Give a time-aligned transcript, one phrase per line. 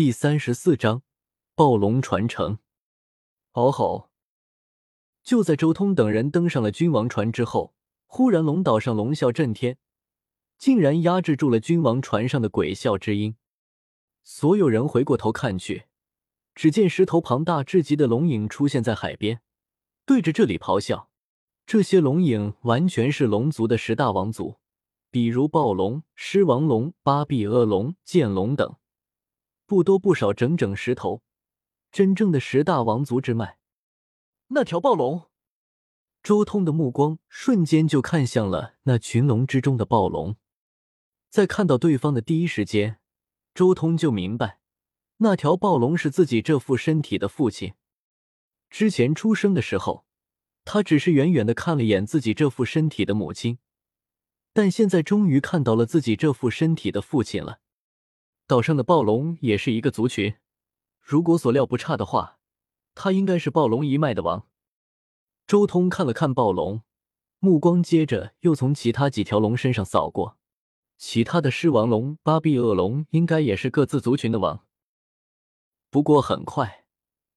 [0.00, 1.02] 第三十四章
[1.54, 2.58] 暴龙传承。
[3.52, 4.08] 嗷吼！
[5.22, 7.74] 就在周通等人登上了君王船之后，
[8.06, 9.76] 忽然龙岛上龙啸震天，
[10.56, 13.36] 竟然压制住了君王船上的鬼啸之音。
[14.22, 15.84] 所有人回过头看去，
[16.54, 19.42] 只见十头庞大至极的龙影出现在海边，
[20.06, 21.10] 对着这里咆哮。
[21.66, 24.56] 这些龙影完全是龙族的十大王族，
[25.10, 28.76] 比如暴龙、狮王龙、八臂恶龙、剑龙等。
[29.70, 31.22] 不多不少，整整十头，
[31.92, 33.56] 真正的十大王族之脉。
[34.48, 35.30] 那条暴龙，
[36.24, 40.34] 周通的目光瞬间就看向了那群龙之中的暴龙。
[41.28, 42.98] 在看到对方的第一时间，
[43.54, 44.58] 周通就明白，
[45.18, 47.74] 那条暴龙是自己这副身体的父亲。
[48.70, 50.04] 之前出生的时候，
[50.64, 53.58] 他只是远远的看了眼自己这副身体的母亲，
[54.52, 57.60] 但现在终于看到了自己这副身体的父亲了。
[58.50, 60.34] 岛上的暴龙也是一个族群，
[60.98, 62.40] 如果所料不差的话，
[62.96, 64.48] 他应该是暴龙一脉的王。
[65.46, 66.82] 周通看了看暴龙，
[67.38, 70.36] 目光接着又从其他几条龙身上扫过，
[70.98, 74.66] 其他的狮王龙、八臂恶龙应该也是各自族群的王。
[75.88, 76.86] 不过很快，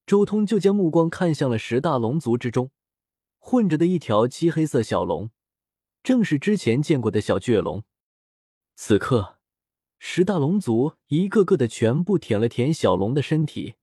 [0.08, 2.72] 周通就将目光看向了十大龙族之中
[3.38, 5.30] 混着的一条漆黑色小龙，
[6.02, 7.84] 正是之前见过的小巨龙。
[8.74, 9.33] 此刻。
[10.06, 13.76] 十大龙族一个个的全部舔了舔小龙的身体，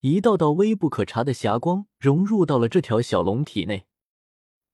[0.00, 3.84] 一道道微不可察的霞光融入到了这条小龙体内。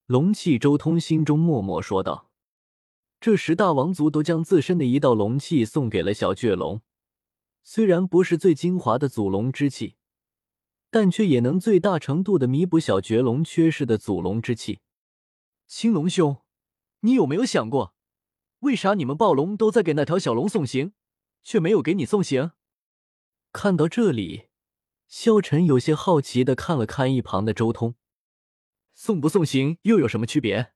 [0.06, 2.30] 龙气周通心中默默说道
[3.20, 6.80] ：“这十大王族都将自身的一道龙气送给了小巨龙，
[7.64, 9.96] 虽然不是最精华的祖龙之气，
[10.88, 14.78] 但却也能最大程度的弥补小绝龙缺失的祖龙之气。”
[15.66, 16.36] 青龙兄，
[17.00, 17.96] 你有没有想过？
[18.61, 20.92] 为啥你们暴龙都在给那条小龙送行，
[21.42, 22.53] 却没有给你送行？
[23.53, 24.48] 看到这里，
[25.08, 27.94] 萧晨有些好奇的看了看一旁的周通，
[28.94, 30.72] 送不送行又有什么区别？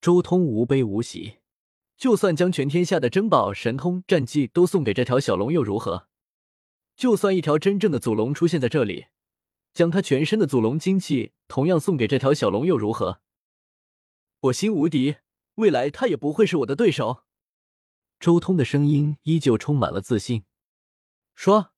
[0.00, 1.38] 周通无悲无喜，
[1.96, 6.08] 就算将全天下的珍宝、神通、战绩都送给这条小龙又如何？
[6.94, 9.06] 就算一条真正的祖龙出现在这里，
[9.72, 13.20] 将他全身的祖龙精气同样送给这条小龙又如何？
[14.42, 15.16] 我心无敌。
[15.56, 17.24] 未来他也不会是我的对手。
[18.18, 20.44] 周通的声音依旧充满了自信。
[21.34, 21.72] 说。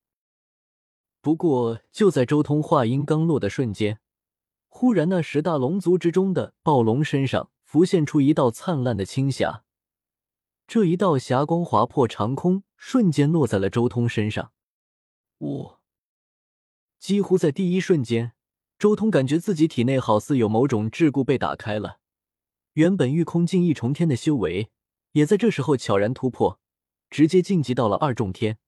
[1.20, 3.98] 不过就在周通话音刚落的瞬间，
[4.69, 9.64] 忽然那十大龙族之中的暴龙身上浮现出一道灿烂的青霞。
[10.69, 14.53] 这一道霞光划破长空，瞬间落在了周通身上。
[15.38, 15.72] 呜！
[17.00, 18.34] 几乎在第一瞬间，
[18.78, 21.98] 周通感觉自己体内好似有某种桎梏被打开了。
[22.76, 24.69] 原本御空境一重天的修为，
[25.12, 26.60] 也在这时候悄然突破，
[27.09, 28.59] 直接晋级到了二重天。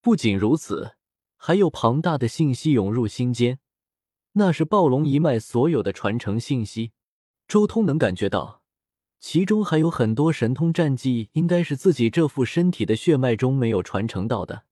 [0.00, 0.92] 不仅如此，
[1.36, 3.58] 还有庞大的信息涌入心间，
[4.34, 6.92] 那是暴龙一脉所有的传承信息。
[7.48, 8.62] 周通能感觉到，
[9.18, 14.66] 其中还有很多神通战技，应该是自己这副身体的血脉中没有传承到的。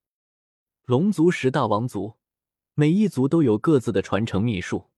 [0.85, 2.15] 龙族十大王族，
[2.75, 4.91] 每一族都有各自的传承秘术。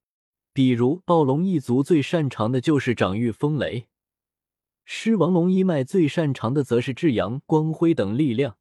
[0.57, 3.89] 比如暴龙一族最擅长的就是掌御风雷，
[4.87, 8.57] 狮王龙一脉最擅长的则是至阳、光辉等力量，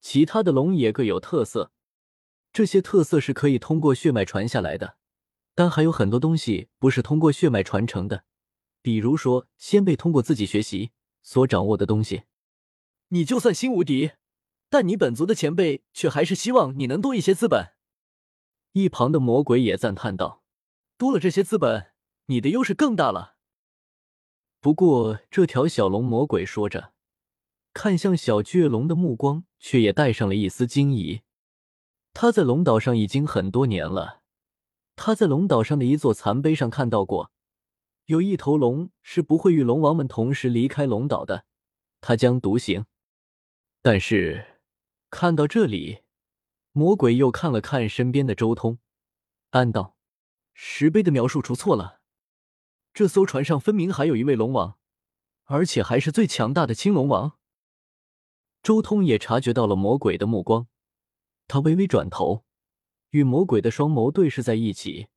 [0.00, 1.72] 其他的龙也各有特色。
[2.52, 4.98] 这些特色是可以通过血脉传下来的，
[5.56, 8.22] 但还有很多东西不是通过血脉传承的，
[8.80, 10.92] 比如说先辈通过自己学习
[11.24, 12.22] 所掌握的东西。
[13.08, 14.12] 你就算心无敌，
[14.70, 17.72] 但你本族的前辈却还是希望你能多一些资本。
[18.74, 20.44] 一旁的魔鬼也赞叹道。
[20.98, 21.92] 多了这些资本，
[22.26, 23.36] 你的优势更大了。
[24.60, 26.94] 不过，这条小龙魔鬼说着，
[27.74, 31.20] 看向小巨龙的目光却也带上了一丝惊疑。
[32.14, 34.22] 他在龙岛上已经很多年了，
[34.96, 37.30] 他在龙岛上的一座残碑上看到过，
[38.06, 41.44] 有一头龙是不会与龙王们同时离开龙岛的，
[42.00, 42.86] 他将独行。
[43.82, 44.60] 但是
[45.10, 45.98] 看到这里，
[46.72, 48.78] 魔鬼又看了看身边的周通，
[49.50, 49.95] 暗道。
[50.58, 52.00] 石碑的描述出错了，
[52.94, 54.78] 这艘船上分明还有一位龙王，
[55.44, 57.36] 而且还是最强大的青龙王。
[58.62, 60.66] 周通也察觉到了魔鬼的目光，
[61.46, 62.46] 他微微转头，
[63.10, 65.08] 与魔鬼的双眸对视在一起，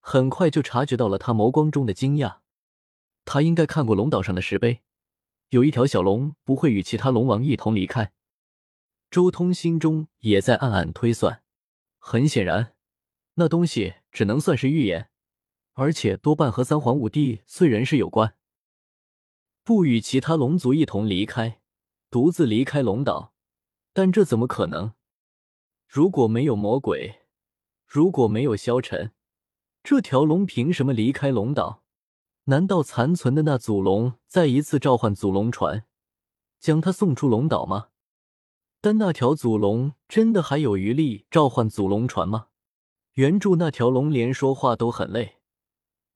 [0.00, 2.38] 很快就察觉到了他眸光中的惊讶。
[3.26, 4.80] 他应该看过龙岛上的石碑，
[5.50, 8.10] 有一条小龙不会与其他龙王一同离开。
[9.10, 11.42] 周通心中也在暗暗推算，
[11.98, 12.74] 很显然。
[13.34, 15.10] 那东西只能算是预言，
[15.74, 18.34] 而且多半和三皇五帝燧人氏有关。
[19.62, 21.60] 不与其他龙族一同离开，
[22.10, 23.34] 独自离开龙岛，
[23.92, 24.94] 但这怎么可能？
[25.86, 27.22] 如果没有魔鬼，
[27.86, 29.12] 如果没有萧晨，
[29.82, 31.82] 这条龙凭什么离开龙岛？
[32.44, 35.84] 难道残存的那祖龙再一次召唤祖龙船，
[36.58, 37.88] 将他送出龙岛吗？
[38.80, 42.48] 但那条祖龙真的还有余力召唤祖龙船吗？
[43.18, 45.38] 原著那条龙连说话都很累，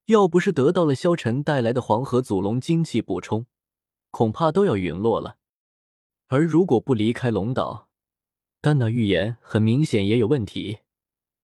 [0.05, 3.47] 要不是得到了萧晨带来的黄河祖龙精气补充，
[4.13, 5.37] 恐怕都要陨落了。
[6.29, 7.89] 而如果不离开龙岛，
[8.61, 10.79] 但那预言很明显也有问题，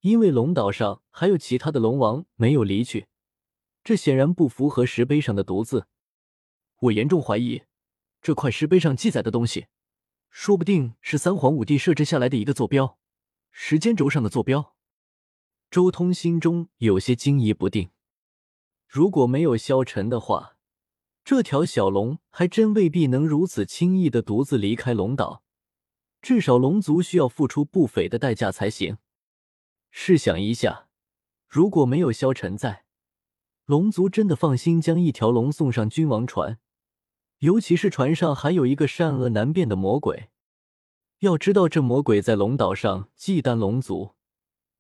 [0.03, 3.09] 因为龙岛上还有其他的龙王没有离去，
[3.83, 5.89] 这显然不符合石碑上的独字。
[6.83, 7.63] 我严重怀疑，
[8.23, 9.67] 这块石碑上记载的东西，
[10.31, 12.97] 说不定是三皇五帝设置下来的一个坐标，
[13.51, 14.77] 时间轴上的坐标。
[15.71, 17.91] 周通心中有些惊疑不定。
[18.87, 20.57] 如果没有萧晨的话，
[21.23, 25.43] 这条小龙还真未必能如此轻易的独自离开龙岛。
[26.23, 28.97] 至少龙族需要付出不菲的代价才行。
[29.91, 30.89] 试想一下，
[31.47, 32.85] 如果没有萧晨在，
[33.67, 36.59] 龙族真的放心将一条龙送上君王船？
[37.41, 40.31] 尤其是船上还有一个善恶难辨的魔鬼。
[41.19, 44.15] 要知道，这魔鬼在龙岛上忌惮龙族，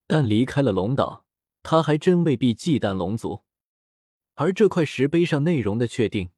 [0.08, 1.26] 但离开了龙岛，
[1.62, 3.44] 他还真未必忌惮龙族。
[4.34, 6.30] 而这块石碑上内容的确定，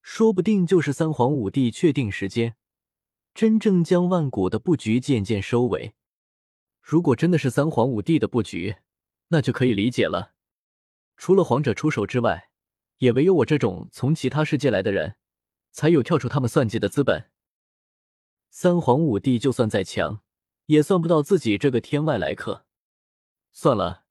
[0.00, 2.56] 说不定就是三皇五帝确定时间。
[3.34, 5.94] 真正将万古的布局渐渐收尾。
[6.80, 8.76] 如果真的是三皇五帝的布局，
[9.28, 10.32] 那就可以理解了。
[11.16, 12.48] 除了皇者出手之外，
[12.98, 15.16] 也唯有我这种从其他世界来的人，
[15.72, 17.30] 才有跳出他们算计的资本。
[18.48, 20.22] 三皇五帝就算再强，
[20.66, 22.64] 也算不到自己这个天外来客。
[23.56, 24.04] 算了，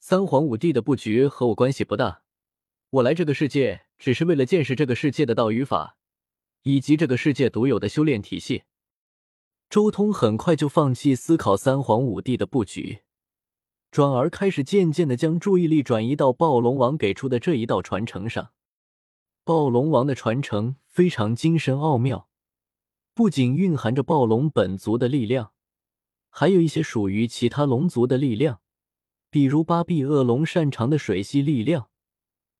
[0.00, 2.22] 三皇五帝的布局和我关系不大。
[2.90, 5.96] 我来这个世界只是为了见识这个世界的道与法。
[6.64, 8.64] 以及这个世界独有的修炼体系，
[9.70, 13.02] 周通很快就放弃思考三皇五帝的布局，
[13.92, 18.50] 转而开始渐渐的将注意力转移到暴龙王给出的这一道传承上。
[19.44, 22.28] 暴龙王的传承非常精深奥妙，
[23.14, 25.52] 不仅蕴含着暴龙本族的力量，
[26.28, 28.60] 还有一些属于其他龙族的力量，
[29.30, 31.90] 比如八臂恶龙擅长的水系力量，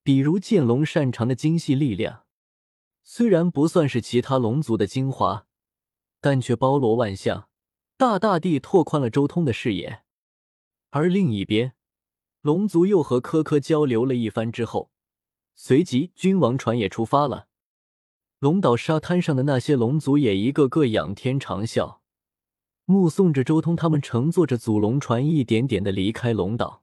[0.03, 2.25] 比如剑龙擅长的精细力量。
[3.03, 5.47] 虽然不算是其他龙族的精华，
[6.21, 7.49] 但却包罗万象，
[7.97, 10.03] 大大地拓宽了周通的视野。
[10.91, 11.73] 而另一边，
[12.43, 14.91] 龙族又和科科交流了一番之后，
[15.55, 17.49] 随即君王船也出发了。
[18.41, 21.98] 龙岛沙滩上的那些龙族也一个个仰天长啸，
[22.91, 26.81] 目送着周通他们乘坐着祖龙船一点点的离开龙岛。